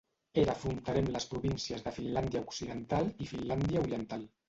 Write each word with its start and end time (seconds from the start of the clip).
Era 0.43 0.55
fronterer 0.61 1.03
amb 1.05 1.11
les 1.17 1.27
províncies 1.35 1.85
de 1.89 1.95
Finlàndia 1.99 2.43
Occidental 2.49 3.15
i 3.27 3.33
Finlàndia 3.37 3.89
Oriental. 3.89 4.31